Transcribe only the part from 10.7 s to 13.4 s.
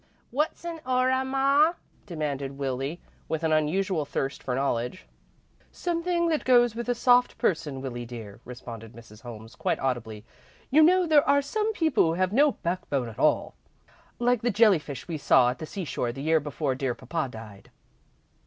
"You know there are some people who have no backbone at